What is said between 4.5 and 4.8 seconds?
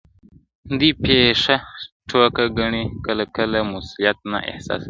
احساسوي,